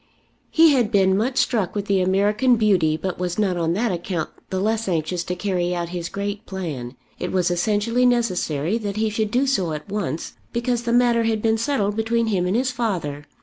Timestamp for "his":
5.89-6.09, 12.55-12.71